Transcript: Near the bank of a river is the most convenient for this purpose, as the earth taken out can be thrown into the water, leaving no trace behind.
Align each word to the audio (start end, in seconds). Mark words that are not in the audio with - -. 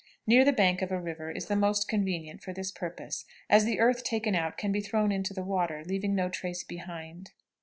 Near 0.25 0.43
the 0.43 0.51
bank 0.51 0.81
of 0.81 0.91
a 0.91 0.99
river 0.99 1.29
is 1.29 1.45
the 1.45 1.55
most 1.55 1.87
convenient 1.87 2.41
for 2.41 2.53
this 2.53 2.71
purpose, 2.71 3.23
as 3.51 3.65
the 3.65 3.79
earth 3.79 4.03
taken 4.03 4.33
out 4.33 4.57
can 4.57 4.71
be 4.71 4.81
thrown 4.81 5.11
into 5.11 5.31
the 5.35 5.43
water, 5.43 5.83
leaving 5.85 6.15
no 6.15 6.27
trace 6.27 6.63
behind. 6.63 7.33